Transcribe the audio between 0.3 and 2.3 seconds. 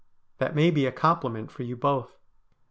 That may be a compliment for you both.